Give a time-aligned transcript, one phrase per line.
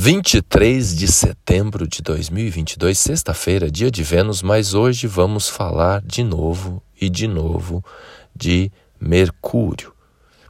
[0.00, 6.80] 23 de setembro de 2022, sexta-feira, dia de Vênus, mas hoje vamos falar de novo
[7.00, 7.84] e de novo
[8.32, 9.92] de Mercúrio.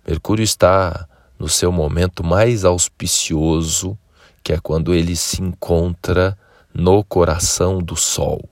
[0.07, 1.09] Mercúrio está
[1.39, 3.99] no seu momento mais auspicioso,
[4.45, 6.37] que é quando ele se encontra
[6.75, 8.47] no coração do Sol.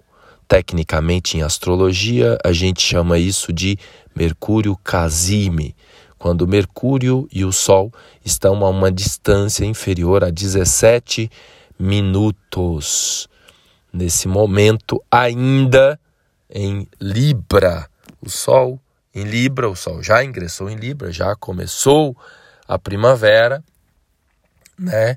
[0.49, 3.79] Tecnicamente, em astrologia, a gente chama isso de
[4.15, 5.77] Mercúrio Casime
[6.19, 7.93] quando Mercúrio e o Sol
[8.25, 11.31] estão a uma distância inferior a 17
[11.79, 13.29] minutos.
[13.93, 15.99] Nesse momento, ainda
[16.51, 17.89] em Libra,
[18.21, 18.81] o Sol
[19.15, 22.17] em Libra, o Sol já ingressou em Libra, já começou
[22.69, 23.63] a primavera,
[24.79, 25.17] né?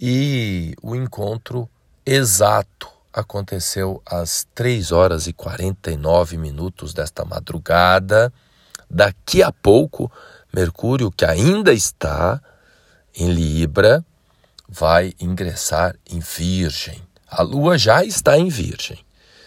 [0.00, 1.68] E o encontro
[2.04, 8.32] exato aconteceu às 3 horas e 49 minutos desta madrugada
[8.94, 10.12] Daqui a pouco,
[10.52, 12.38] Mercúrio, que ainda está
[13.16, 14.04] em Libra,
[14.68, 17.00] vai ingressar em Virgem.
[17.26, 18.98] A Lua já está em Virgem.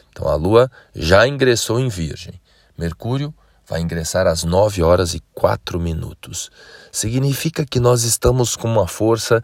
[0.10, 2.42] Então a Lua já ingressou em Virgem.
[2.76, 3.32] Mercúrio
[3.68, 6.50] vai ingressar às 9 horas e 4 minutos.
[6.92, 9.44] Significa que nós estamos com uma força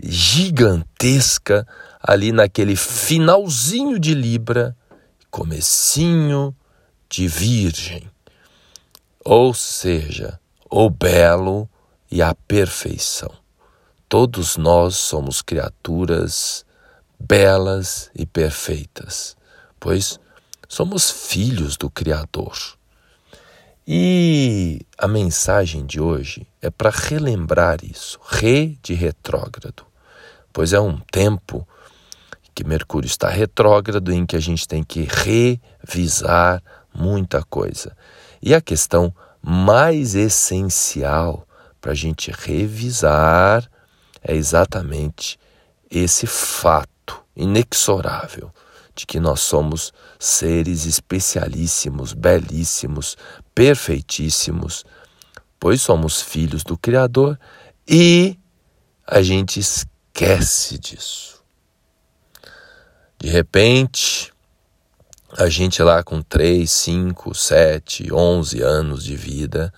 [0.00, 1.66] gigantesca
[2.00, 4.76] ali naquele finalzinho de Libra,
[5.28, 6.54] comecinho
[7.08, 8.13] de Virgem
[9.24, 10.38] ou seja,
[10.70, 11.68] o belo
[12.10, 13.32] e a perfeição.
[14.08, 16.64] Todos nós somos criaturas
[17.18, 19.36] belas e perfeitas,
[19.80, 20.20] pois
[20.68, 22.76] somos filhos do Criador.
[23.86, 29.84] E a mensagem de hoje é para relembrar isso, re de retrógrado,
[30.52, 31.66] pois é um tempo
[32.54, 35.08] que Mercúrio está retrógrado em que a gente tem que
[35.82, 36.62] revisar
[36.94, 37.96] muita coisa.
[38.46, 41.48] E a questão mais essencial
[41.80, 43.66] para a gente revisar
[44.22, 45.38] é exatamente
[45.90, 48.52] esse fato inexorável
[48.94, 53.16] de que nós somos seres especialíssimos, belíssimos,
[53.54, 54.84] perfeitíssimos,
[55.58, 57.40] pois somos filhos do Criador
[57.88, 58.38] e
[59.06, 61.42] a gente esquece disso.
[63.18, 64.33] De repente,
[65.36, 69.72] a gente lá com 3, 5, 7, 11 anos de vida,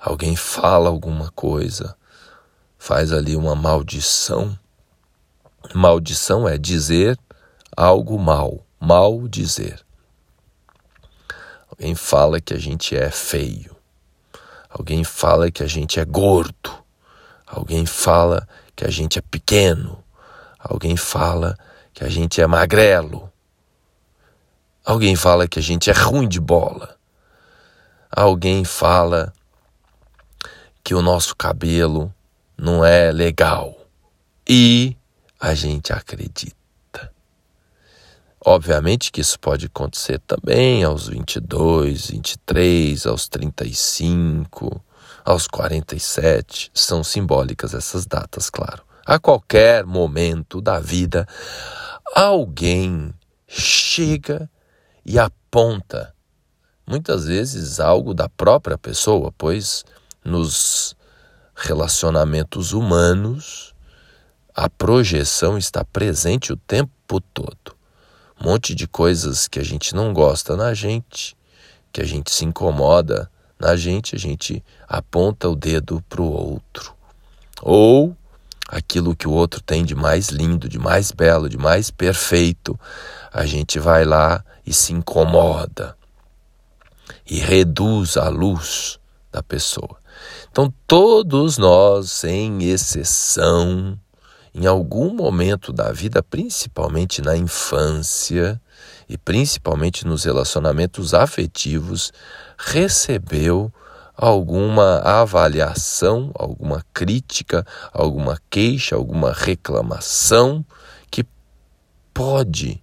[0.00, 1.94] alguém fala alguma coisa,
[2.78, 4.58] faz ali uma maldição.
[5.74, 7.18] Maldição é dizer
[7.76, 9.80] algo mal, mal dizer.
[11.70, 13.76] Alguém fala que a gente é feio.
[14.70, 16.70] Alguém fala que a gente é gordo.
[17.46, 20.02] Alguém fala que a gente é pequeno.
[20.58, 21.56] Alguém fala
[21.92, 23.31] que a gente é magrelo.
[24.84, 26.96] Alguém fala que a gente é ruim de bola.
[28.10, 29.32] Alguém fala
[30.82, 32.12] que o nosso cabelo
[32.56, 33.76] não é legal.
[34.48, 34.96] E
[35.40, 37.12] a gente acredita.
[38.44, 44.84] Obviamente que isso pode acontecer também aos 22, 23, aos 35,
[45.24, 46.72] aos 47.
[46.74, 48.82] São simbólicas essas datas, claro.
[49.06, 51.26] A qualquer momento da vida,
[52.14, 53.14] alguém
[53.46, 54.50] chega
[55.04, 56.14] e aponta
[56.86, 59.84] muitas vezes algo da própria pessoa, pois
[60.24, 60.96] nos
[61.54, 63.74] relacionamentos humanos
[64.54, 67.74] a projeção está presente o tempo todo.
[68.40, 71.36] Um monte de coisas que a gente não gosta na gente,
[71.92, 76.92] que a gente se incomoda na gente, a gente aponta o dedo para o outro.
[77.62, 78.16] Ou
[78.68, 82.78] aquilo que o outro tem de mais lindo, de mais belo, de mais perfeito,
[83.32, 85.96] a gente vai lá e se incomoda
[87.28, 88.98] e reduz a luz
[89.30, 89.96] da pessoa.
[90.50, 93.98] Então, todos nós, sem exceção,
[94.54, 98.60] em algum momento da vida, principalmente na infância
[99.08, 102.12] e principalmente nos relacionamentos afetivos,
[102.58, 103.72] recebeu
[104.14, 110.64] alguma avaliação, alguma crítica, alguma queixa, alguma reclamação
[111.10, 111.24] que
[112.12, 112.82] pode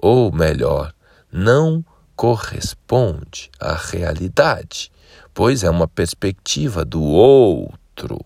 [0.00, 0.94] ou melhor,
[1.30, 1.84] não
[2.16, 4.90] corresponde à realidade,
[5.32, 8.18] pois é uma perspectiva do outro.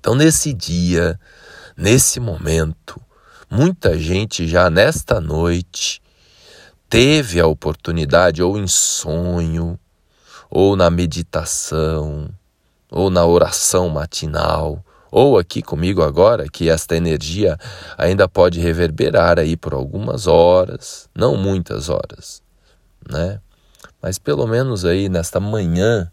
[0.00, 1.20] Então, nesse dia,
[1.76, 3.00] nesse momento,
[3.50, 6.00] muita gente já nesta noite
[6.88, 9.78] teve a oportunidade, ou em sonho,
[10.50, 12.30] ou na meditação,
[12.90, 17.56] ou na oração matinal, ou aqui comigo agora, que esta energia
[17.96, 22.42] ainda pode reverberar aí por algumas horas, não muitas horas,
[23.08, 23.40] né?
[24.00, 26.10] Mas pelo menos aí nesta manhã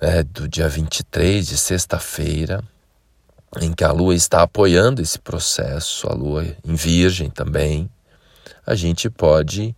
[0.00, 2.62] é, do dia 23 de sexta-feira,
[3.60, 7.88] em que a lua está apoiando esse processo, a lua em virgem também,
[8.66, 9.74] a gente pode,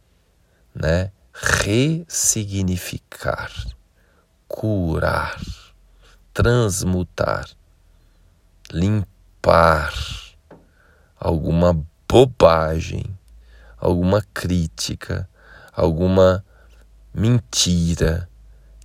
[0.74, 3.52] né, ressignificar,
[4.48, 5.40] curar,
[6.38, 7.50] transmutar,
[8.70, 9.92] limpar
[11.18, 13.18] alguma bobagem,
[13.76, 15.28] alguma crítica,
[15.72, 16.44] alguma
[17.12, 18.30] mentira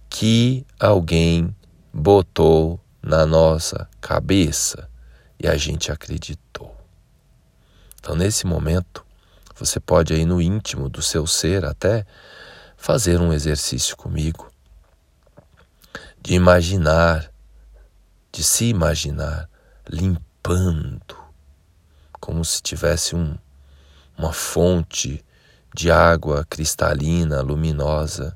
[0.09, 1.55] que alguém
[1.93, 4.89] botou na nossa cabeça
[5.39, 6.75] e a gente acreditou.
[7.99, 9.05] Então, nesse momento,
[9.55, 12.03] você pode aí no íntimo do seu ser até
[12.75, 14.51] fazer um exercício comigo
[16.19, 17.32] de imaginar,
[18.33, 19.47] de se imaginar
[19.87, 21.15] limpando,
[22.13, 23.37] como se tivesse um,
[24.17, 25.23] uma fonte
[25.71, 28.35] de água cristalina, luminosa,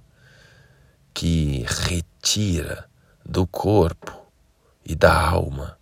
[1.15, 2.87] que retira
[3.25, 4.15] do corpo
[4.85, 5.75] e da alma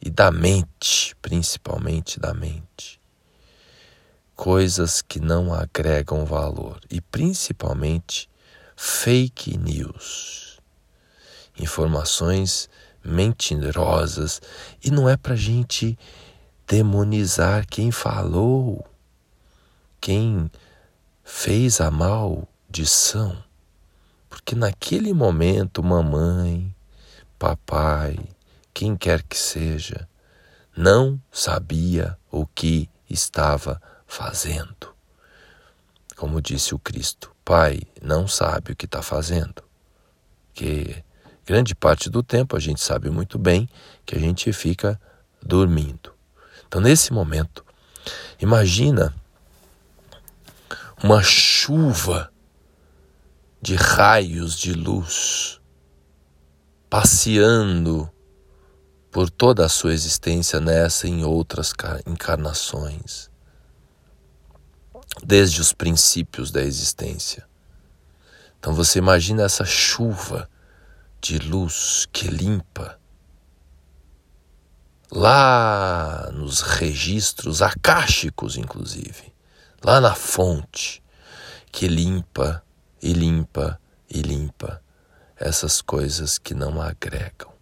[0.00, 2.98] e da mente, principalmente da mente,
[4.34, 8.30] coisas que não agregam valor e principalmente
[8.74, 10.58] fake news,
[11.58, 12.70] informações
[13.08, 14.40] mentirosas
[14.84, 15.98] e não é para gente
[16.66, 18.86] demonizar quem falou,
[20.00, 20.50] quem
[21.24, 23.42] fez a maldição,
[24.28, 26.74] porque naquele momento mamãe,
[27.38, 28.18] papai,
[28.74, 30.08] quem quer que seja,
[30.76, 34.94] não sabia o que estava fazendo.
[36.14, 39.62] Como disse o Cristo, Pai não sabe o que está fazendo.
[40.52, 41.02] Que
[41.48, 43.66] grande parte do tempo a gente sabe muito bem
[44.04, 45.00] que a gente fica
[45.42, 46.12] dormindo.
[46.66, 47.64] Então, nesse momento,
[48.38, 49.14] imagina
[51.02, 52.30] uma chuva
[53.62, 55.58] de raios de luz
[56.90, 58.10] passeando
[59.10, 61.72] por toda a sua existência nessa e em outras
[62.06, 63.30] encarnações,
[65.24, 67.48] desde os princípios da existência.
[68.58, 70.46] Então você imagina essa chuva
[71.20, 72.98] de luz que limpa.
[75.10, 79.32] Lá nos registros acásticos, inclusive,
[79.82, 81.02] lá na fonte,
[81.72, 82.62] que limpa
[83.00, 84.82] e limpa e limpa
[85.36, 87.52] essas coisas que não agregam,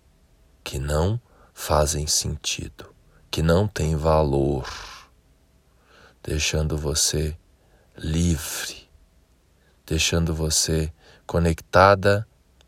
[0.64, 1.20] que não
[1.52, 2.94] fazem sentido,
[3.30, 4.68] que não têm valor,
[6.22, 7.36] deixando você
[7.96, 8.88] livre,
[9.86, 10.92] deixando você
[11.26, 12.26] conectada,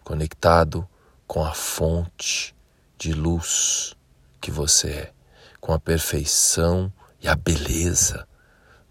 [0.08, 0.88] conectado
[1.26, 2.56] com a fonte
[2.96, 3.94] de luz
[4.40, 5.12] que você é,
[5.60, 6.90] com a perfeição
[7.20, 8.26] e a beleza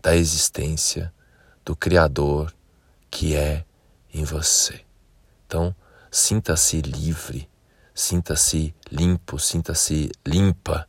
[0.01, 1.11] da existência
[1.65, 2.53] do Criador
[3.09, 3.65] que é
[4.13, 4.85] em você.
[5.45, 5.75] Então,
[6.11, 7.49] sinta-se livre
[7.97, 10.87] Sinta-se limpo, sinta-se limpa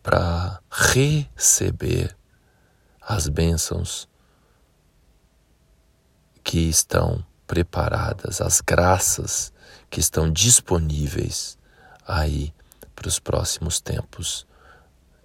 [0.00, 2.16] para receber
[3.02, 4.08] as bênçãos
[6.44, 9.52] que estão preparadas, as graças
[9.90, 11.58] que estão disponíveis
[12.06, 12.54] aí
[12.94, 14.46] para os próximos tempos,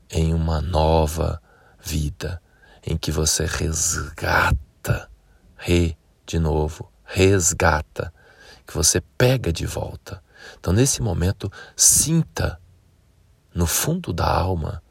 [0.10, 1.42] em uma nova
[1.84, 2.42] vida,
[2.86, 5.10] em que você resgata,
[5.58, 8.14] re, de novo, resgata
[8.66, 10.24] que você pega de volta.
[10.60, 12.60] Então, nesse momento, sinta
[13.54, 14.82] no fundo da alma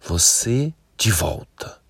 [0.00, 1.80] você de volta.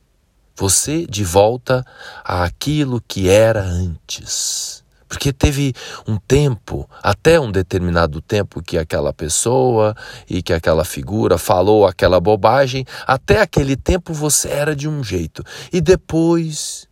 [0.59, 1.87] Você de volta
[2.25, 4.83] àquilo que era antes.
[5.09, 5.73] Porque teve
[6.05, 9.95] um tempo, até um determinado tempo, que aquela pessoa
[10.29, 15.45] e que aquela figura falou aquela bobagem, até aquele tempo você era de um jeito.
[15.73, 16.89] E depois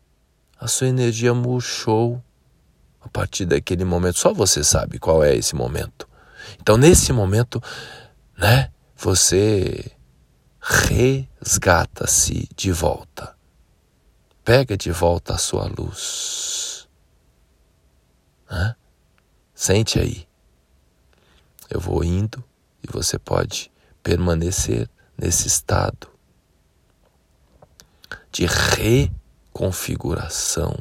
[0.60, 2.22] a sua energia murchou
[3.00, 6.08] a partir daquele momento, só você sabe qual é esse momento.
[6.60, 7.60] Então, nesse momento,
[8.38, 9.90] né, você
[10.60, 13.35] resgata-se de volta.
[14.46, 16.88] Pega de volta a sua luz.
[18.48, 18.76] Né?
[19.52, 20.28] Sente aí.
[21.68, 22.44] Eu vou indo
[22.80, 23.72] e você pode
[24.04, 24.88] permanecer
[25.18, 26.08] nesse estado
[28.30, 30.78] de reconfiguração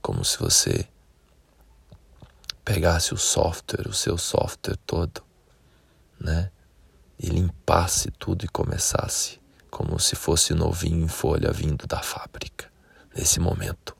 [0.00, 0.88] como se você
[2.64, 5.20] pegasse o software, o seu software todo,
[6.20, 6.52] né?
[7.18, 12.70] E limpasse tudo e começasse como se fosse novinho em folha vindo da fábrica.
[13.14, 13.96] Nesse momento,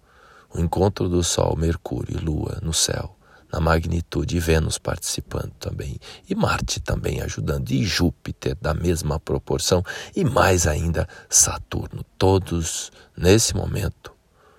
[0.53, 3.17] o encontro do Sol, Mercúrio e Lua no céu,
[3.53, 9.83] na magnitude, e Vênus participando também, e Marte também ajudando, e Júpiter da mesma proporção,
[10.15, 14.15] e mais ainda Saturno, todos nesse momento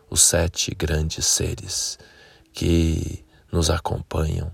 [0.09, 1.99] os sete grandes seres
[2.53, 4.51] que nos acompanham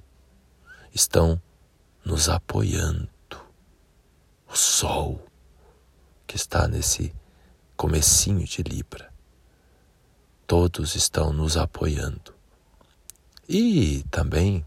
[0.94, 1.42] estão
[2.04, 3.10] nos apoiando.
[4.48, 5.26] O Sol,
[6.26, 7.14] que está nesse
[7.76, 9.12] comecinho de Libra,
[10.48, 12.34] todos estão nos apoiando.
[13.48, 14.66] E também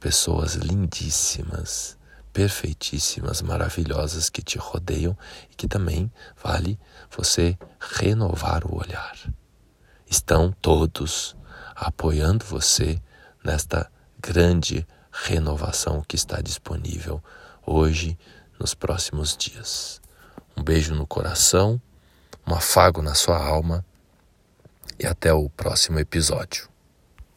[0.00, 1.98] pessoas lindíssimas,
[2.32, 5.16] perfeitíssimas, maravilhosas que te rodeiam
[5.50, 6.10] e que também
[6.42, 6.78] vale
[7.10, 9.16] você renovar o olhar.
[10.06, 11.36] Estão todos
[11.74, 13.00] apoiando você
[13.44, 17.22] nesta grande renovação que está disponível
[17.64, 18.18] hoje,
[18.58, 20.00] nos próximos dias.
[20.56, 21.80] Um beijo no coração,
[22.46, 23.84] um afago na sua alma
[24.98, 26.68] e até o próximo episódio.